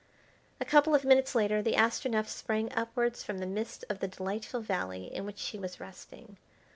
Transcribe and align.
A 0.59 0.65
couple 0.65 0.95
of 0.95 1.05
minutes 1.05 1.35
later 1.35 1.61
the 1.61 1.73
Astronef 1.75 2.25
sprang 2.27 2.73
upwards 2.73 3.21
from 3.23 3.37
the 3.37 3.45
midst 3.45 3.85
of 3.87 3.99
the 3.99 4.07
delightful 4.07 4.59
valley 4.59 5.13
in 5.13 5.25
which 5.27 5.37
she 5.37 5.59
was 5.59 5.79
resting. 5.79 6.37